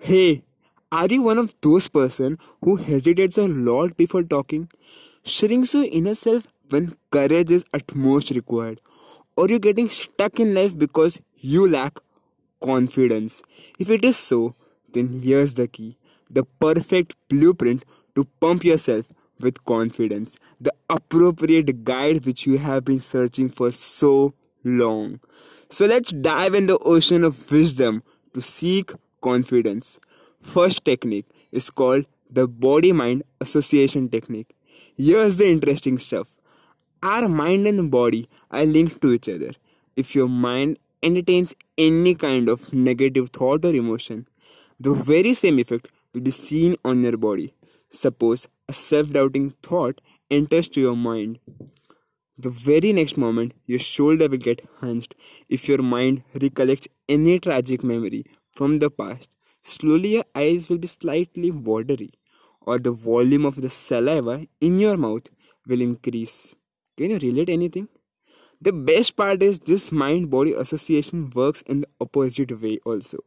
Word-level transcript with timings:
Hey, 0.00 0.44
are 0.92 1.06
you 1.06 1.22
one 1.22 1.38
of 1.38 1.54
those 1.60 1.88
person 1.88 2.38
who 2.62 2.76
hesitates 2.76 3.36
a 3.36 3.48
lot 3.48 3.96
before 3.96 4.22
talking? 4.22 4.70
Shrinks 5.24 5.74
your 5.74 5.84
inner 5.84 6.14
self 6.14 6.46
when 6.70 6.96
courage 7.10 7.50
is 7.50 7.64
at 7.74 7.94
most 7.94 8.30
required? 8.30 8.80
Or 9.36 9.48
you're 9.48 9.58
getting 9.58 9.88
stuck 9.88 10.38
in 10.38 10.54
life 10.54 10.78
because 10.78 11.20
you 11.36 11.68
lack 11.68 11.98
confidence? 12.62 13.42
If 13.78 13.90
it 13.90 14.04
is 14.04 14.16
so, 14.16 14.54
then 14.92 15.20
here's 15.20 15.54
the 15.54 15.66
key. 15.66 15.98
The 16.30 16.44
perfect 16.44 17.16
blueprint 17.28 17.84
to 18.14 18.24
pump 18.40 18.64
yourself 18.64 19.06
with 19.40 19.64
confidence. 19.64 20.38
The 20.60 20.72
appropriate 20.88 21.84
guide 21.84 22.24
which 22.24 22.46
you 22.46 22.58
have 22.58 22.84
been 22.84 23.00
searching 23.00 23.48
for 23.48 23.72
so 23.72 24.32
long. 24.62 25.20
So 25.68 25.86
let's 25.86 26.12
dive 26.12 26.54
in 26.54 26.66
the 26.66 26.78
ocean 26.78 27.24
of 27.24 27.50
wisdom 27.50 28.04
to 28.32 28.40
seek 28.40 28.92
confidence. 29.20 29.98
First 30.40 30.84
technique 30.84 31.26
is 31.52 31.70
called 31.70 32.06
the 32.30 32.46
body 32.46 32.92
mind 32.92 33.22
association 33.40 34.08
technique. 34.08 34.54
Here's 34.96 35.38
the 35.38 35.48
interesting 35.48 35.98
stuff. 35.98 36.28
Our 37.02 37.28
mind 37.28 37.66
and 37.66 37.90
body 37.90 38.28
are 38.50 38.64
linked 38.64 39.00
to 39.02 39.12
each 39.12 39.28
other. 39.28 39.52
If 39.96 40.14
your 40.14 40.28
mind 40.28 40.78
entertains 41.02 41.54
any 41.76 42.14
kind 42.14 42.48
of 42.48 42.72
negative 42.72 43.30
thought 43.30 43.64
or 43.64 43.74
emotion, 43.74 44.26
the 44.80 44.94
very 44.94 45.32
same 45.32 45.58
effect 45.58 45.88
will 46.12 46.20
be 46.20 46.30
seen 46.30 46.76
on 46.84 47.02
your 47.02 47.16
body. 47.16 47.54
Suppose 47.88 48.48
a 48.68 48.72
self 48.72 49.12
doubting 49.12 49.54
thought 49.62 50.00
enters 50.30 50.68
to 50.68 50.80
your 50.80 50.96
mind. 50.96 51.38
The 52.36 52.50
very 52.50 52.92
next 52.92 53.16
moment, 53.16 53.54
your 53.66 53.80
shoulder 53.80 54.28
will 54.28 54.38
get 54.38 54.64
hunched 54.80 55.14
if 55.48 55.68
your 55.68 55.82
mind 55.82 56.22
recollects 56.40 56.86
any 57.08 57.40
tragic 57.40 57.82
memory 57.82 58.24
from 58.58 58.78
the 58.78 58.90
past. 58.90 59.36
Slowly, 59.62 60.14
your 60.14 60.24
eyes 60.34 60.68
will 60.68 60.78
be 60.78 60.88
slightly 60.88 61.50
watery, 61.50 62.10
or 62.62 62.78
the 62.78 62.92
volume 62.92 63.46
of 63.46 63.60
the 63.60 63.70
saliva 63.70 64.46
in 64.60 64.78
your 64.78 64.96
mouth 64.96 65.30
will 65.66 65.80
increase. 65.80 66.54
Can 66.96 67.10
you 67.10 67.18
relate 67.18 67.48
anything? 67.48 67.88
The 68.60 68.72
best 68.72 69.16
part 69.16 69.42
is 69.42 69.60
this 69.60 69.92
mind 69.92 70.30
body 70.30 70.52
association 70.52 71.30
works 71.34 71.62
in 71.62 71.82
the 71.82 71.88
opposite 72.00 72.60
way 72.60 72.78
also, 72.84 73.18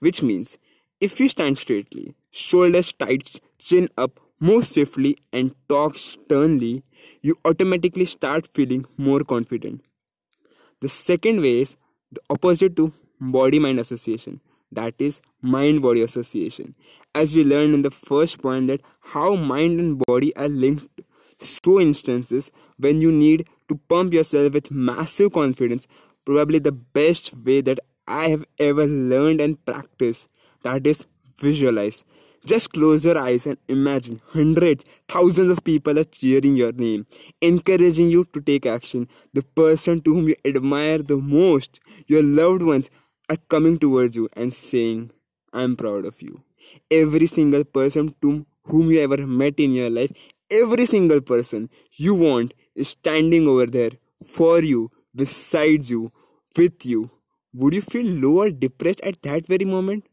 which 0.00 0.22
means 0.22 0.58
if 1.00 1.18
you 1.20 1.28
stand 1.28 1.56
straightly, 1.58 2.14
shoulders 2.30 2.92
tight, 2.92 3.40
chin 3.58 3.88
up, 3.96 4.20
move 4.40 4.66
swiftly, 4.66 5.16
and 5.32 5.54
talk 5.68 5.96
sternly, 5.96 6.82
you 7.22 7.34
automatically 7.44 8.04
start 8.04 8.46
feeling 8.46 8.84
more 8.98 9.20
confident. 9.20 9.82
The 10.80 10.90
second 10.90 11.40
way 11.40 11.60
is 11.62 11.76
the 12.12 12.20
opposite 12.28 12.76
to 12.76 12.92
body 13.18 13.58
mind 13.58 13.80
association 13.80 14.40
that 14.74 14.94
is 14.98 15.20
mind 15.42 15.82
body 15.82 16.02
association 16.02 16.74
as 17.14 17.34
we 17.34 17.44
learned 17.44 17.74
in 17.74 17.82
the 17.82 17.90
first 17.90 18.40
point 18.42 18.66
that 18.66 18.80
how 19.14 19.34
mind 19.34 19.80
and 19.80 19.98
body 20.06 20.34
are 20.36 20.48
linked 20.48 21.02
so 21.38 21.80
instances 21.80 22.50
when 22.78 23.00
you 23.00 23.12
need 23.12 23.46
to 23.68 23.76
pump 23.88 24.12
yourself 24.12 24.52
with 24.52 24.70
massive 24.70 25.32
confidence 25.32 25.86
probably 26.24 26.58
the 26.58 26.72
best 26.72 27.32
way 27.44 27.60
that 27.60 27.78
i 28.06 28.28
have 28.28 28.44
ever 28.58 28.86
learned 28.86 29.40
and 29.40 29.64
practiced 29.64 30.28
that 30.62 30.86
is 30.86 31.06
visualize 31.38 32.04
just 32.46 32.72
close 32.74 33.06
your 33.06 33.16
eyes 33.16 33.46
and 33.46 33.56
imagine 33.68 34.20
hundreds, 34.32 34.84
thousands 35.08 35.50
of 35.50 35.64
people 35.64 35.98
are 35.98 36.04
cheering 36.04 36.56
your 36.56 36.72
name, 36.72 37.06
encouraging 37.40 38.10
you 38.10 38.26
to 38.34 38.40
take 38.42 38.66
action. 38.66 39.08
The 39.32 39.42
person 39.42 40.02
to 40.02 40.14
whom 40.14 40.28
you 40.28 40.36
admire 40.44 40.98
the 40.98 41.16
most, 41.16 41.80
your 42.06 42.22
loved 42.22 42.62
ones, 42.62 42.90
are 43.28 43.38
coming 43.48 43.78
towards 43.78 44.16
you 44.16 44.28
and 44.34 44.52
saying, 44.52 45.10
I'm 45.52 45.76
proud 45.76 46.04
of 46.04 46.20
you. 46.22 46.42
Every 46.90 47.26
single 47.26 47.64
person 47.64 48.14
to 48.22 48.46
whom 48.64 48.90
you 48.90 49.00
ever 49.00 49.26
met 49.26 49.60
in 49.60 49.72
your 49.72 49.90
life, 49.90 50.12
every 50.50 50.86
single 50.86 51.20
person 51.20 51.70
you 51.92 52.14
want 52.14 52.54
is 52.74 52.88
standing 52.88 53.48
over 53.48 53.66
there 53.66 53.90
for 54.26 54.62
you, 54.62 54.90
beside 55.14 55.88
you, 55.88 56.12
with 56.56 56.84
you. 56.84 57.10
Would 57.52 57.74
you 57.74 57.82
feel 57.82 58.06
low 58.06 58.42
or 58.42 58.50
depressed 58.50 59.00
at 59.02 59.22
that 59.22 59.46
very 59.46 59.64
moment? 59.64 60.06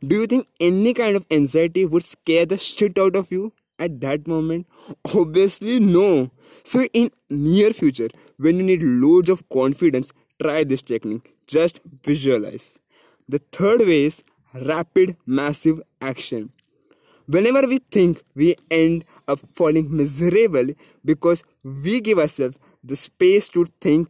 Do 0.00 0.20
you 0.20 0.26
think 0.26 0.48
any 0.60 0.94
kind 0.94 1.16
of 1.16 1.26
anxiety 1.30 1.84
would 1.84 2.04
scare 2.04 2.46
the 2.46 2.58
shit 2.58 2.98
out 2.98 3.16
of 3.16 3.30
you 3.30 3.52
at 3.78 4.00
that 4.00 4.26
moment? 4.26 4.66
Obviously 5.14 5.78
no. 5.80 6.30
So 6.64 6.84
in 6.92 7.10
near 7.28 7.72
future, 7.72 8.08
when 8.38 8.56
you 8.56 8.64
need 8.64 8.82
loads 8.82 9.28
of 9.28 9.48
confidence, 9.50 10.12
try 10.42 10.64
this 10.64 10.82
technique. 10.82 11.35
Just 11.46 11.80
visualize. 12.04 12.78
The 13.28 13.38
third 13.52 13.80
way 13.80 14.04
is 14.04 14.22
rapid 14.54 15.16
massive 15.26 15.80
action. 16.00 16.52
Whenever 17.26 17.66
we 17.66 17.78
think 17.78 18.22
we 18.34 18.54
end 18.70 19.04
up 19.26 19.40
falling 19.40 19.94
miserable 19.94 20.68
because 21.04 21.42
we 21.62 22.00
give 22.00 22.18
ourselves 22.18 22.58
the 22.84 22.96
space 22.96 23.48
to 23.48 23.66
think 23.80 24.08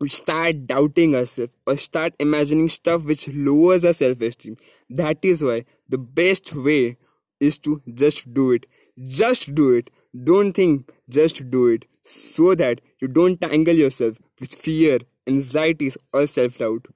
we 0.00 0.08
start 0.08 0.66
doubting 0.66 1.14
ourselves 1.14 1.52
or 1.66 1.76
start 1.76 2.12
imagining 2.18 2.68
stuff 2.68 3.04
which 3.04 3.28
lowers 3.28 3.84
our 3.84 3.92
self 3.92 4.20
esteem. 4.20 4.56
That 4.90 5.18
is 5.24 5.42
why 5.42 5.64
the 5.88 5.98
best 5.98 6.54
way 6.54 6.96
is 7.40 7.58
to 7.58 7.80
just 7.92 8.32
do 8.34 8.52
it. 8.52 8.66
Just 9.06 9.54
do 9.54 9.72
it. 9.74 9.90
Don't 10.22 10.52
think, 10.52 10.90
just 11.08 11.48
do 11.50 11.68
it. 11.68 11.86
So 12.04 12.54
that 12.54 12.80
you 13.00 13.08
don't 13.08 13.40
tangle 13.40 13.74
yourself 13.74 14.18
with 14.40 14.54
fear, 14.54 14.98
anxieties, 15.26 15.96
or 16.12 16.26
self 16.26 16.58
doubt. 16.58 16.86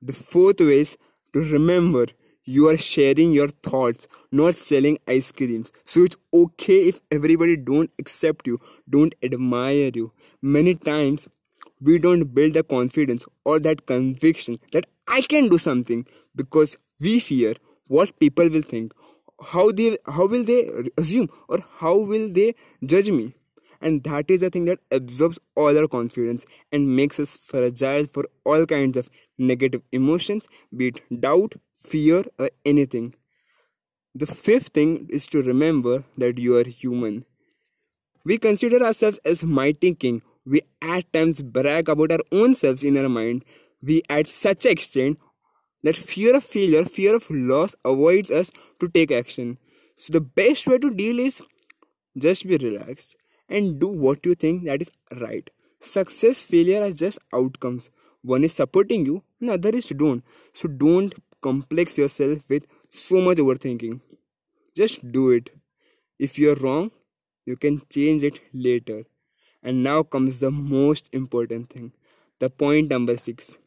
The 0.00 0.12
fourth 0.12 0.60
way 0.60 0.80
is 0.80 0.96
to 1.32 1.40
remember 1.40 2.06
you 2.44 2.68
are 2.68 2.76
sharing 2.76 3.32
your 3.32 3.48
thoughts 3.48 4.08
not 4.32 4.56
selling 4.56 4.98
ice 5.06 5.30
creams 5.30 5.70
so 5.84 6.02
it's 6.02 6.16
okay 6.34 6.88
if 6.88 7.00
everybody 7.12 7.56
don't 7.56 7.88
accept 8.00 8.48
you 8.48 8.58
don't 8.90 9.14
admire 9.22 9.92
you 9.94 10.10
many 10.42 10.74
times 10.74 11.28
we 11.80 11.98
don't 11.98 12.34
build 12.34 12.54
the 12.54 12.62
confidence 12.62 13.24
or 13.44 13.58
that 13.60 13.86
conviction 13.86 14.58
that 14.72 14.86
I 15.08 15.20
can 15.22 15.48
do 15.48 15.58
something 15.58 16.06
because 16.34 16.76
we 17.00 17.18
fear 17.20 17.54
what 17.88 18.18
people 18.20 18.48
will 18.48 18.62
think, 18.62 18.92
how 19.52 19.70
they 19.72 19.98
how 20.06 20.26
will 20.26 20.44
they 20.44 20.70
assume 20.96 21.28
or 21.48 21.58
how 21.78 21.96
will 21.98 22.28
they 22.32 22.54
judge 22.84 23.10
me. 23.10 23.34
And 23.82 24.04
that 24.04 24.30
is 24.30 24.40
the 24.40 24.48
thing 24.48 24.64
that 24.66 24.78
absorbs 24.92 25.38
all 25.56 25.76
our 25.76 25.88
confidence 25.88 26.46
and 26.70 26.94
makes 26.96 27.18
us 27.18 27.36
fragile 27.36 28.06
for 28.06 28.24
all 28.44 28.64
kinds 28.64 28.96
of 28.96 29.10
negative 29.38 29.82
emotions, 29.90 30.46
be 30.74 30.88
it 30.88 31.20
doubt, 31.20 31.56
fear, 31.78 32.22
or 32.38 32.50
anything. 32.64 33.14
The 34.14 34.26
fifth 34.26 34.68
thing 34.68 35.08
is 35.10 35.26
to 35.28 35.42
remember 35.42 36.04
that 36.16 36.38
you 36.38 36.56
are 36.56 36.64
human. 36.64 37.24
We 38.24 38.38
consider 38.38 38.84
ourselves 38.84 39.18
as 39.24 39.42
mighty 39.42 39.94
king 39.94 40.22
we 40.44 40.62
at 40.80 41.12
times 41.12 41.40
brag 41.40 41.88
about 41.88 42.12
our 42.12 42.20
own 42.32 42.54
selves 42.54 42.82
in 42.82 42.96
our 42.96 43.08
mind. 43.08 43.44
We 43.82 44.02
at 44.08 44.26
such 44.26 44.66
extent 44.66 45.18
that 45.82 45.96
fear 45.96 46.36
of 46.36 46.44
failure, 46.44 46.84
fear 46.84 47.16
of 47.16 47.30
loss 47.30 47.74
avoids 47.84 48.30
us 48.30 48.50
to 48.80 48.88
take 48.88 49.10
action. 49.10 49.58
So 49.96 50.12
the 50.12 50.20
best 50.20 50.66
way 50.66 50.78
to 50.78 50.92
deal 50.92 51.18
is 51.18 51.42
just 52.16 52.46
be 52.46 52.56
relaxed 52.56 53.16
and 53.52 53.78
do 53.80 53.88
what 53.88 54.26
you 54.26 54.34
think 54.34 54.64
that 54.64 54.82
is 54.82 54.90
right. 55.20 55.50
Success, 55.80 56.42
failure 56.42 56.82
are 56.82 56.92
just 56.92 57.18
outcomes. 57.32 57.90
One 58.22 58.44
is 58.44 58.54
supporting 58.54 59.06
you, 59.06 59.22
another 59.40 59.70
is 59.70 59.88
don't. 59.88 60.24
So 60.52 60.68
don't 60.68 61.14
complex 61.42 61.98
yourself 61.98 62.48
with 62.48 62.66
so 62.90 63.20
much 63.20 63.38
overthinking. 63.38 64.00
Just 64.76 65.12
do 65.12 65.30
it. 65.30 65.50
If 66.18 66.38
you're 66.38 66.56
wrong, 66.56 66.90
you 67.46 67.56
can 67.56 67.82
change 67.90 68.24
it 68.24 68.40
later. 68.52 69.04
And 69.62 69.82
now 69.82 70.02
comes 70.02 70.40
the 70.40 70.50
most 70.50 71.08
important 71.12 71.70
thing 71.70 71.92
the 72.40 72.50
point 72.50 72.90
number 72.90 73.16
six. 73.16 73.58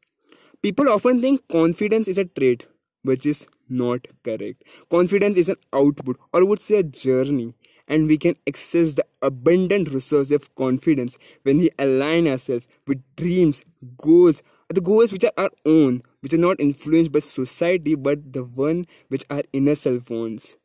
People 0.62 0.90
often 0.90 1.22
think 1.22 1.48
confidence 1.50 2.08
is 2.08 2.18
a 2.18 2.26
trait, 2.26 2.66
which 3.04 3.26
is 3.26 3.48
not 3.70 4.08
correct. 4.24 4.64
Confidence 4.90 5.38
is 5.38 5.50
an 5.50 5.58
output, 5.74 6.18
or 6.34 6.46
would 6.46 6.62
say 6.62 6.78
a 6.80 6.84
journey, 6.84 7.54
and 7.88 8.08
we 8.08 8.18
can 8.18 8.36
access 8.48 8.94
the 8.94 9.06
abundant 9.22 9.90
resource 9.92 10.32
of 10.32 10.54
confidence 10.56 11.18
when 11.44 11.58
we 11.58 11.70
align 11.78 12.28
ourselves 12.28 12.68
with 12.88 13.02
dreams, 13.16 13.64
goals, 13.98 14.42
the 14.70 14.82
goals 14.82 15.12
which 15.12 15.24
are 15.24 15.34
our 15.38 15.52
own, 15.66 16.02
which 16.22 16.34
are 16.34 16.38
not 16.38 16.60
influenced 16.60 17.12
by 17.12 17.20
society 17.20 17.96
but 17.96 18.34
the 18.34 18.44
one 18.44 18.86
which 19.10 19.26
our 19.30 19.44
inner 19.54 19.76
self 19.76 20.10
wants. 20.10 20.58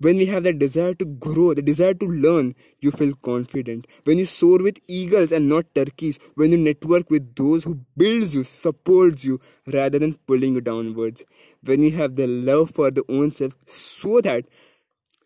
When 0.00 0.16
we 0.16 0.26
have 0.26 0.44
that 0.44 0.60
desire 0.60 0.94
to 0.94 1.04
grow 1.04 1.54
the 1.54 1.62
desire 1.62 1.94
to 1.94 2.06
learn 2.06 2.54
you 2.80 2.92
feel 2.92 3.14
confident. 3.16 3.88
When 4.04 4.18
you 4.18 4.26
soar 4.26 4.58
with 4.58 4.78
eagles 4.86 5.32
and 5.32 5.48
not 5.48 5.74
turkeys 5.74 6.20
when 6.36 6.52
you 6.52 6.58
network 6.58 7.10
with 7.10 7.34
those 7.34 7.64
who 7.64 7.80
builds 7.96 8.32
you 8.32 8.44
supports 8.44 9.24
you 9.24 9.40
rather 9.66 9.98
than 9.98 10.14
pulling 10.28 10.54
you 10.54 10.60
downwards. 10.60 11.24
When 11.64 11.82
you 11.82 11.90
have 11.92 12.14
the 12.14 12.28
love 12.28 12.70
for 12.70 12.92
the 12.92 13.02
own 13.08 13.32
self 13.32 13.56
so 13.66 14.20
that 14.20 14.44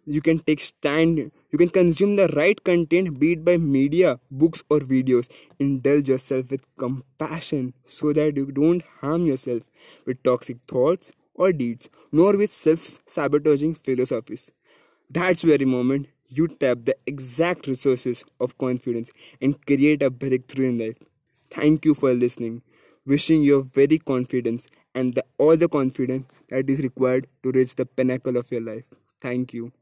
you 0.07 0.21
can 0.21 0.39
take 0.39 0.61
stand 0.61 1.19
you 1.51 1.59
can 1.59 1.69
consume 1.69 2.17
the 2.17 2.27
right 2.29 2.63
content 2.65 3.19
be 3.19 3.33
it 3.33 3.45
by 3.45 3.57
media 3.57 4.19
books 4.31 4.63
or 4.71 4.79
videos 4.81 5.29
indulge 5.59 6.09
yourself 6.09 6.51
with 6.51 6.65
compassion 6.77 7.73
so 7.85 8.13
that 8.13 8.37
you 8.37 8.47
don't 8.47 8.83
harm 9.01 9.27
yourself 9.27 9.63
with 10.07 10.23
toxic 10.23 10.57
thoughts 10.69 11.13
or 11.35 11.53
deeds, 11.53 11.89
nor 12.13 12.37
with 12.37 12.53
self 12.53 12.99
sabotaging 13.07 13.75
philosophies. 13.75 14.51
That's 15.11 15.43
very 15.43 15.65
moment 15.65 16.09
you 16.29 16.49
tap 16.49 16.79
the 16.85 16.97
exact 17.07 17.67
resources 17.67 18.25
of 18.41 18.57
confidence 18.59 19.11
and 19.41 19.65
create 19.67 20.03
a 20.03 20.11
breakthrough 20.11 20.71
in 20.71 20.79
life. 20.79 20.99
Thank 21.51 21.85
you 21.85 21.95
for 21.95 22.15
listening. 22.15 22.63
Wishing 23.07 23.43
you 23.43 23.65
very 23.65 23.99
confidence 23.99 24.69
and 24.95 25.15
the, 25.15 25.25
all 25.39 25.57
the 25.57 25.69
confidence 25.69 26.27
that 26.49 26.71
is 26.71 26.81
required 26.81 27.27
to 27.43 27.51
reach 27.53 27.75
the 27.75 27.85
pinnacle 27.87 28.37
of 28.37 28.51
your 28.51 28.63
life. 28.63 28.85
Thank 29.21 29.53
you. 29.53 29.73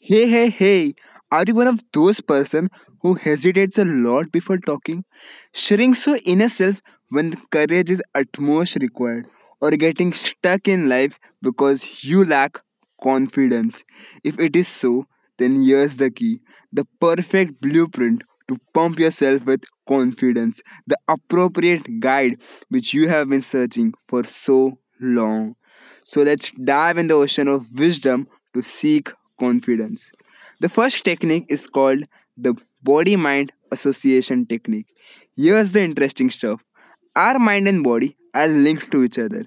Hey, 0.00 0.28
hey, 0.28 0.50
hey! 0.50 0.94
Are 1.30 1.44
you 1.46 1.54
one 1.54 1.66
of 1.68 1.80
those 1.92 2.20
person 2.20 2.68
who 3.02 3.14
hesitates 3.14 3.78
a 3.78 3.84
lot 3.84 4.32
before 4.32 4.58
talking, 4.58 5.04
shrinks 5.52 6.06
your 6.06 6.18
inner 6.24 6.48
self 6.48 6.80
when 7.10 7.34
courage 7.50 7.90
is 7.90 8.02
utmost 8.14 8.76
required, 8.76 9.26
or 9.60 9.70
getting 9.72 10.12
stuck 10.12 10.66
in 10.66 10.88
life 10.88 11.18
because 11.42 12.02
you 12.04 12.24
lack 12.24 12.60
confidence? 13.02 13.84
If 14.24 14.40
it 14.40 14.56
is 14.56 14.66
so, 14.68 15.06
then 15.38 15.62
here's 15.62 15.96
the 15.98 16.10
key: 16.10 16.40
the 16.72 16.84
perfect 17.00 17.60
blueprint 17.60 18.24
to 18.48 18.58
pump 18.74 18.98
yourself 18.98 19.46
with 19.46 19.62
confidence, 19.86 20.60
the 20.86 20.96
appropriate 21.06 22.00
guide 22.00 22.40
which 22.68 22.94
you 22.94 23.08
have 23.08 23.28
been 23.28 23.42
searching 23.42 23.92
for 24.00 24.24
so 24.24 24.78
long. 25.00 25.54
So 26.04 26.22
let's 26.22 26.50
dive 26.64 26.98
in 26.98 27.06
the 27.08 27.14
ocean 27.14 27.46
of 27.48 27.78
wisdom 27.78 28.26
to 28.54 28.62
seek 28.62 29.10
confidence. 29.38 30.10
The 30.60 30.68
first 30.68 31.04
technique 31.04 31.46
is 31.48 31.66
called 31.66 32.04
the 32.36 32.54
body 32.82 33.16
mind 33.16 33.52
association 33.72 34.46
technique. 34.46 34.94
Here's 35.36 35.72
the 35.72 35.82
interesting 35.82 36.30
stuff 36.30 36.62
our 37.16 37.38
mind 37.38 37.68
and 37.68 37.82
body 37.82 38.16
are 38.34 38.48
linked 38.48 38.90
to 38.92 39.02
each 39.04 39.18
other. 39.18 39.46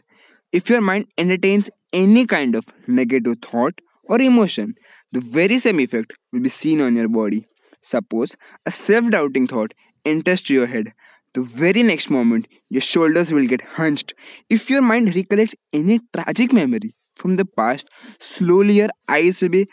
If 0.51 0.69
your 0.69 0.81
mind 0.81 1.07
entertains 1.17 1.69
any 1.93 2.25
kind 2.25 2.55
of 2.55 2.65
negative 2.88 3.38
thought 3.41 3.79
or 4.03 4.19
emotion, 4.21 4.75
the 5.11 5.21
very 5.21 5.57
same 5.57 5.79
effect 5.79 6.13
will 6.31 6.41
be 6.41 6.49
seen 6.49 6.81
on 6.81 6.95
your 6.95 7.07
body. 7.07 7.45
Suppose 7.81 8.35
a 8.65 8.71
self 8.71 9.09
doubting 9.09 9.47
thought 9.47 9.73
enters 10.05 10.41
to 10.43 10.53
your 10.53 10.67
head. 10.67 10.93
The 11.33 11.41
very 11.41 11.83
next 11.83 12.09
moment, 12.09 12.47
your 12.69 12.81
shoulders 12.81 13.31
will 13.31 13.47
get 13.47 13.61
hunched. 13.61 14.13
If 14.49 14.69
your 14.69 14.81
mind 14.81 15.15
recollects 15.15 15.55
any 15.71 16.01
tragic 16.13 16.51
memory 16.51 16.93
from 17.21 17.35
the 17.38 17.45
past, 17.45 17.88
slowly 18.19 18.75
your 18.79 18.89
eyes 19.07 19.41
will 19.41 19.50
be 19.50 19.68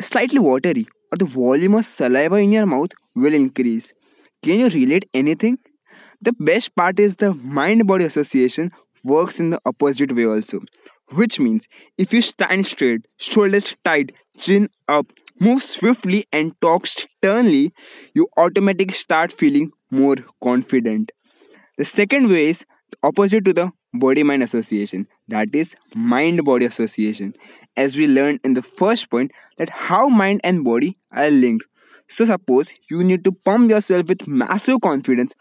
slightly 0.00 0.38
watery, 0.38 0.86
or 1.12 1.18
the 1.18 1.24
volume 1.24 1.74
of 1.76 1.84
saliva 1.84 2.36
in 2.36 2.52
your 2.52 2.66
mouth 2.66 2.90
will 3.14 3.34
increase. 3.34 3.92
Can 4.42 4.60
you 4.60 4.68
relate 4.68 5.08
anything? 5.14 5.58
The 6.20 6.32
best 6.32 6.74
part 6.74 6.98
is 6.98 7.16
the 7.16 7.34
mind 7.34 7.86
body 7.86 8.04
association 8.04 8.72
works 9.04 9.40
in 9.40 9.50
the 9.50 9.60
opposite 9.66 10.12
way 10.12 10.26
also, 10.26 10.60
which 11.12 11.38
means 11.40 11.68
if 11.98 12.12
you 12.12 12.22
stand 12.22 12.66
straight, 12.66 13.06
shoulders 13.18 13.74
tight, 13.84 14.12
chin 14.38 14.68
up, 14.88 15.06
move 15.40 15.62
swiftly, 15.62 16.26
and 16.32 16.54
talk 16.60 16.86
sternly, 16.86 17.72
you 18.14 18.28
automatically 18.36 18.94
start 18.94 19.32
feeling 19.32 19.70
more 19.90 20.16
confident. 20.42 21.12
The 21.78 21.84
second 21.84 22.28
way 22.28 22.50
is 22.50 22.64
opposite 23.02 23.44
to 23.46 23.52
the 23.52 23.72
body 23.92 24.22
mind 24.22 24.42
association, 24.42 25.06
that 25.28 25.54
is 25.54 25.76
mind 25.94 26.44
body 26.44 26.66
association. 26.66 27.34
As 27.76 27.96
we 27.96 28.06
learned 28.06 28.40
in 28.44 28.54
the 28.54 28.62
first 28.62 29.10
point, 29.10 29.32
that 29.58 29.70
how 29.70 30.08
mind 30.08 30.40
and 30.44 30.64
body 30.64 30.98
are 31.12 31.30
linked. 31.30 31.64
So, 32.08 32.24
suppose 32.26 32.74
you 32.90 33.02
need 33.02 33.24
to 33.24 33.32
pump 33.32 33.70
yourself 33.70 34.08
with 34.08 34.26
massive 34.26 34.80
confidence, 34.82 35.32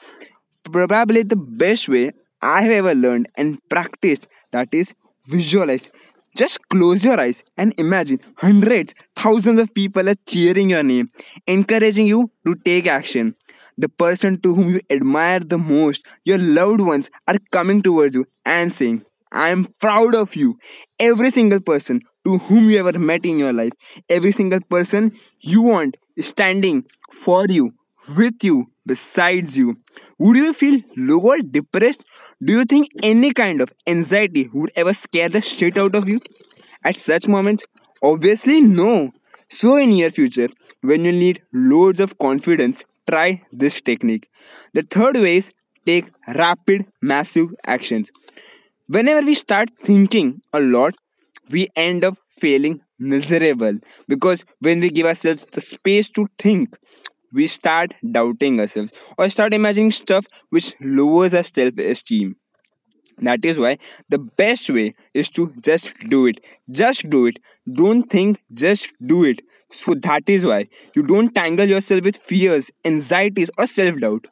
probably 0.63 1.23
the 1.23 1.35
best 1.35 1.87
way 1.89 2.11
I 2.41 2.63
have 2.63 2.71
ever 2.71 2.95
learned 2.95 3.29
and 3.37 3.59
practiced 3.69 4.27
that 4.51 4.69
is 4.73 4.93
visualize. 5.27 5.91
Just 6.35 6.59
close 6.69 7.03
your 7.03 7.19
eyes 7.19 7.43
and 7.57 7.73
imagine 7.77 8.19
hundreds, 8.37 8.95
thousands 9.15 9.59
of 9.59 9.73
people 9.73 10.07
are 10.07 10.15
cheering 10.25 10.69
your 10.69 10.83
name, 10.83 11.09
encouraging 11.45 12.07
you 12.07 12.31
to 12.45 12.55
take 12.55 12.87
action. 12.87 13.35
The 13.77 13.89
person 13.89 14.39
to 14.41 14.53
whom 14.55 14.75
you 14.75 14.81
admire 14.89 15.39
the 15.41 15.57
most, 15.57 16.05
your 16.23 16.37
loved 16.37 16.79
ones, 16.81 17.09
are 17.27 17.37
coming 17.51 17.81
towards 17.81 18.15
you 18.15 18.25
and 18.45 18.71
saying, 18.71 19.03
I 19.31 19.49
am 19.49 19.67
proud 19.79 20.15
of 20.15 20.35
you. 20.35 20.57
Every 20.99 21.31
single 21.31 21.61
person 21.61 22.01
to 22.25 22.37
whom 22.37 22.69
you 22.69 22.79
ever 22.85 22.97
met 22.99 23.25
in 23.25 23.39
your 23.39 23.53
life, 23.53 23.73
every 24.09 24.31
single 24.31 24.59
person 24.69 25.13
you 25.39 25.61
want 25.61 25.97
standing 26.19 26.85
for 27.11 27.45
you, 27.47 27.71
with 28.15 28.43
you, 28.43 28.67
besides 28.85 29.57
you. 29.57 29.77
Would 30.19 30.35
you 30.37 30.53
feel 30.53 30.81
low 30.95 31.19
or 31.19 31.39
depressed? 31.39 32.03
Do 32.43 32.53
you 32.53 32.65
think 32.65 32.89
any 33.01 33.33
kind 33.33 33.61
of 33.61 33.73
anxiety 33.87 34.49
would 34.53 34.71
ever 34.75 34.93
scare 34.93 35.29
the 35.29 35.41
shit 35.41 35.77
out 35.77 35.95
of 35.95 36.07
you? 36.09 36.19
At 36.83 36.95
such 36.95 37.27
moments, 37.27 37.63
obviously 38.03 38.61
no. 38.61 39.11
So 39.49 39.77
in 39.77 39.91
near 39.91 40.11
future, 40.11 40.49
when 40.81 41.05
you 41.05 41.11
need 41.11 41.41
loads 41.53 41.99
of 41.99 42.17
confidence, 42.17 42.83
try 43.09 43.43
this 43.51 43.81
technique. 43.81 44.27
The 44.73 44.83
third 44.83 45.17
way 45.17 45.37
is 45.37 45.53
take 45.85 46.09
rapid, 46.27 46.85
massive 47.01 47.49
actions. 47.65 48.11
Whenever 48.91 49.25
we 49.25 49.35
start 49.35 49.69
thinking 49.83 50.41
a 50.53 50.59
lot, 50.59 50.95
we 51.49 51.69
end 51.75 52.03
up 52.03 52.17
feeling 52.29 52.81
miserable 52.99 53.79
because 54.07 54.43
when 54.59 54.79
we 54.81 54.89
give 54.89 55.05
ourselves 55.05 55.45
the 55.45 55.61
space 55.61 56.09
to 56.09 56.27
think, 56.37 56.75
we 57.33 57.47
start 57.47 57.93
doubting 58.11 58.59
ourselves 58.59 58.91
or 59.17 59.29
start 59.29 59.53
imagining 59.53 59.91
stuff 59.91 60.25
which 60.49 60.73
lowers 60.81 61.33
our 61.33 61.43
self 61.43 61.77
esteem. 61.77 62.35
That 63.19 63.45
is 63.45 63.57
why 63.57 63.77
the 64.09 64.19
best 64.19 64.69
way 64.69 64.95
is 65.13 65.29
to 65.31 65.51
just 65.61 65.93
do 66.09 66.25
it. 66.27 66.39
Just 66.71 67.09
do 67.09 67.27
it. 67.27 67.37
Don't 67.71 68.09
think, 68.09 68.41
just 68.53 68.91
do 69.05 69.23
it. 69.23 69.41
So 69.69 69.93
that 69.95 70.23
is 70.27 70.45
why 70.45 70.67
you 70.95 71.03
don't 71.03 71.33
tangle 71.33 71.67
yourself 71.67 72.03
with 72.03 72.17
fears, 72.17 72.71
anxieties, 72.83 73.51
or 73.57 73.67
self 73.67 73.99
doubt. 73.99 74.27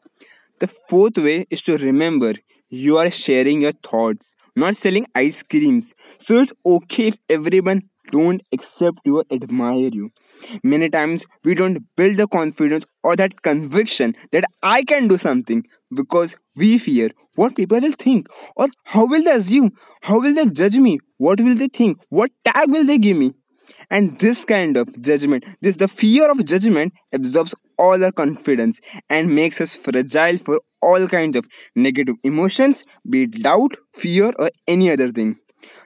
The 0.59 0.67
fourth 0.67 1.17
way 1.17 1.47
is 1.49 1.61
to 1.63 1.77
remember 1.77 2.33
you 2.69 2.97
are 2.97 3.09
sharing 3.11 3.61
your 3.61 3.71
thoughts, 3.71 4.35
not 4.55 4.75
selling 4.75 5.07
ice 5.15 5.43
creams. 5.43 5.93
So 6.17 6.41
it's 6.41 6.53
okay 6.65 7.07
if 7.07 7.17
everyone 7.29 7.83
don't 8.11 8.41
accept 8.51 8.99
you 9.05 9.19
or 9.19 9.25
admire 9.31 9.89
you. 9.93 10.11
Many 10.63 10.89
times 10.89 11.25
we 11.43 11.53
don't 11.55 11.79
build 11.95 12.17
the 12.17 12.27
confidence 12.27 12.85
or 13.03 13.15
that 13.15 13.41
conviction 13.41 14.15
that 14.31 14.45
I 14.63 14.83
can 14.83 15.07
do 15.07 15.17
something 15.17 15.65
because 15.93 16.37
we 16.55 16.77
fear 16.77 17.09
what 17.35 17.55
people 17.55 17.79
will 17.79 17.91
think 17.91 18.27
or 18.55 18.67
how 18.85 19.05
will 19.05 19.23
they 19.23 19.31
assume, 19.31 19.71
how 20.01 20.19
will 20.19 20.33
they 20.33 20.45
judge 20.47 20.77
me, 20.77 20.99
what 21.17 21.41
will 21.41 21.55
they 21.55 21.67
think, 21.67 21.99
what 22.09 22.31
tag 22.43 22.69
will 22.71 22.85
they 22.85 22.97
give 22.97 23.17
me. 23.17 23.33
And 23.89 24.19
this 24.19 24.45
kind 24.45 24.77
of 24.77 25.01
judgment, 25.01 25.45
this 25.61 25.77
the 25.77 25.87
fear 25.87 26.29
of 26.31 26.43
judgment 26.45 26.93
absorbs 27.11 27.55
all 27.77 28.03
our 28.03 28.11
confidence 28.11 28.81
and 29.09 29.33
makes 29.33 29.59
us 29.61 29.75
fragile 29.75 30.37
for 30.37 30.61
all 30.81 31.07
kinds 31.07 31.35
of 31.35 31.47
negative 31.75 32.15
emotions, 32.23 32.85
be 33.09 33.23
it 33.23 33.41
doubt, 33.43 33.77
fear, 33.91 34.31
or 34.37 34.49
any 34.67 34.91
other 34.91 35.11
thing. 35.11 35.37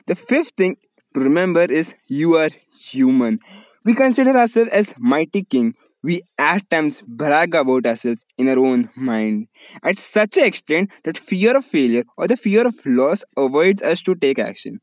The 0.08 0.16
fifth 0.16 0.52
thing 0.58 0.78
to 1.14 1.20
remember 1.22 1.62
is 1.64 1.96
you 2.08 2.36
are 2.38 2.50
human. 2.78 3.40
We 3.86 3.94
consider 3.94 4.32
ourselves 4.32 4.72
as 4.72 4.96
mighty 4.98 5.44
king. 5.44 5.76
We 6.02 6.24
at 6.38 6.70
times 6.70 7.02
brag 7.08 7.56
about 7.56 7.86
ourselves 7.86 8.22
in 8.38 8.50
our 8.50 8.60
own 8.60 8.90
mind 8.96 9.48
at 9.82 9.98
such 9.98 10.38
an 10.38 10.46
extent 10.46 10.92
that 11.06 11.18
fear 11.18 11.56
of 11.56 11.64
failure 11.66 12.04
or 12.18 12.28
the 12.28 12.36
fear 12.36 12.68
of 12.68 12.76
loss 12.86 13.24
avoids 13.38 13.82
us 13.82 14.02
to 14.04 14.16
take 14.16 14.38
action. 14.40 14.82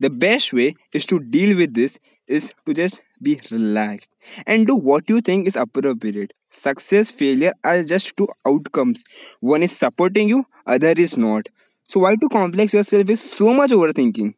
The 0.00 0.10
best 0.10 0.52
way 0.52 0.74
is 0.92 1.06
to 1.06 1.18
deal 1.20 1.56
with 1.56 1.74
this 1.74 1.98
is 2.26 2.52
to 2.66 2.74
just 2.74 3.02
be 3.20 3.40
relaxed 3.50 4.10
and 4.46 4.66
do 4.66 4.74
what 4.74 5.08
you 5.08 5.20
think 5.20 5.46
is 5.46 5.56
appropriate. 5.56 6.32
Success, 6.50 7.10
failure 7.10 7.52
are 7.64 7.82
just 7.82 8.16
two 8.16 8.28
outcomes. 8.46 9.04
One 9.40 9.62
is 9.62 9.72
supporting 9.76 10.28
you, 10.28 10.46
other 10.66 10.92
is 10.96 11.16
not. 11.16 11.48
So 11.84 12.00
why 12.00 12.16
to 12.16 12.28
complex 12.28 12.74
yourself 12.74 13.06
with 13.08 13.18
so 13.18 13.52
much 13.54 13.70
overthinking? 13.70 14.34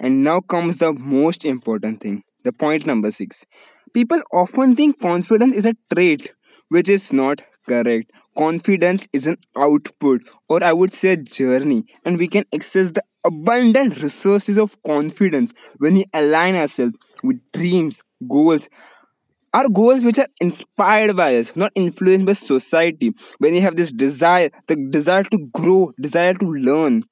And 0.00 0.22
now 0.24 0.40
comes 0.40 0.78
the 0.78 0.92
most 0.92 1.44
important 1.44 2.00
thing. 2.00 2.22
The 2.44 2.52
point 2.52 2.86
number 2.86 3.10
six. 3.10 3.44
People 3.92 4.20
often 4.32 4.76
think 4.76 5.00
confidence 5.00 5.54
is 5.54 5.66
a 5.66 5.74
trait, 5.92 6.32
which 6.68 6.88
is 6.88 7.12
not 7.12 7.40
correct. 7.66 8.10
Confidence 8.36 9.08
is 9.12 9.26
an 9.26 9.36
output, 9.56 10.22
or 10.48 10.62
I 10.62 10.72
would 10.72 10.92
say 10.92 11.10
a 11.10 11.16
journey, 11.16 11.84
and 12.04 12.18
we 12.18 12.28
can 12.28 12.44
access 12.54 12.90
the 12.90 13.02
abundant 13.24 14.00
resources 14.00 14.58
of 14.58 14.80
confidence 14.82 15.52
when 15.78 15.94
we 15.94 16.04
align 16.14 16.56
ourselves 16.56 16.94
with 17.22 17.40
dreams, 17.52 18.02
goals, 18.28 18.68
our 19.54 19.68
goals 19.68 20.04
which 20.04 20.18
are 20.18 20.28
inspired 20.40 21.16
by 21.16 21.36
us, 21.36 21.56
not 21.56 21.72
influenced 21.74 22.26
by 22.26 22.32
society. 22.34 23.12
When 23.38 23.52
we 23.52 23.60
have 23.60 23.76
this 23.76 23.92
desire, 23.92 24.50
the 24.66 24.76
desire 24.76 25.24
to 25.24 25.38
grow, 25.52 25.92
desire 26.00 26.34
to 26.34 26.46
learn, 26.46 27.04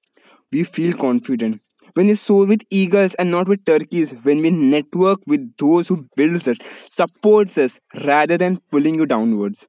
we 0.53 0.65
feel 0.65 0.97
confident 0.97 1.61
when 1.97 2.09
we 2.09 2.15
soar 2.15 2.47
with 2.47 2.63
eagles 2.71 3.15
and 3.15 3.31
not 3.31 3.49
with 3.49 3.65
turkeys, 3.65 4.11
when 4.23 4.41
we 4.41 4.51
network 4.51 5.21
with 5.27 5.57
those 5.59 5.89
who 5.89 6.07
builds 6.17 6.47
us, 6.49 6.57
supports 6.91 7.57
us 7.59 7.81
rather 8.05 8.37
than 8.37 8.59
pulling 8.71 8.97
you 8.97 9.07
downwards. 9.07 9.67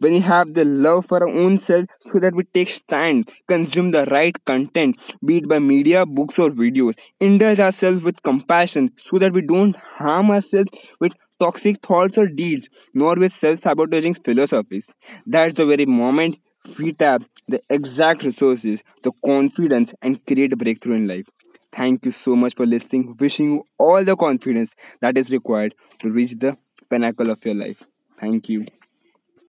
When 0.00 0.12
we 0.12 0.20
have 0.20 0.52
the 0.54 0.64
love 0.64 1.06
for 1.06 1.22
our 1.22 1.28
own 1.28 1.56
self 1.56 1.86
so 2.00 2.18
that 2.18 2.34
we 2.34 2.44
take 2.44 2.68
stand, 2.68 3.30
consume 3.48 3.92
the 3.92 4.04
right 4.06 4.34
content, 4.44 5.00
be 5.24 5.38
it 5.38 5.48
by 5.48 5.58
media, 5.58 6.04
books 6.04 6.38
or 6.38 6.50
videos, 6.50 6.98
indulge 7.20 7.60
ourselves 7.60 8.02
with 8.02 8.22
compassion 8.22 8.90
so 8.96 9.18
that 9.18 9.32
we 9.32 9.40
don't 9.42 9.76
harm 9.76 10.30
ourselves 10.30 10.70
with 11.00 11.12
toxic 11.38 11.80
thoughts 11.80 12.18
or 12.18 12.26
deeds, 12.28 12.68
nor 12.94 13.14
with 13.14 13.32
self-sabotaging 13.32 14.14
philosophies. 14.14 14.92
That's 15.26 15.54
the 15.54 15.66
very 15.66 15.86
moment 15.86 16.38
we 16.78 16.92
tap 16.92 17.22
the 17.48 17.60
exact 17.70 18.22
resources, 18.22 18.82
the 19.02 19.12
confidence, 19.24 19.94
and 20.02 20.24
create 20.26 20.52
a 20.52 20.56
breakthrough 20.56 20.96
in 20.96 21.08
life. 21.08 21.26
Thank 21.72 22.04
you 22.04 22.10
so 22.10 22.36
much 22.36 22.54
for 22.54 22.66
listening. 22.66 23.16
Wishing 23.18 23.46
you 23.46 23.64
all 23.78 24.04
the 24.04 24.16
confidence 24.16 24.74
that 25.00 25.16
is 25.18 25.30
required 25.30 25.74
to 26.00 26.10
reach 26.10 26.34
the 26.38 26.56
pinnacle 26.88 27.30
of 27.30 27.44
your 27.44 27.54
life. 27.54 27.84
Thank 28.18 28.48
you. 28.48 28.66